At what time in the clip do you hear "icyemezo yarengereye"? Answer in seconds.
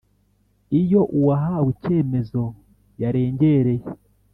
1.75-3.85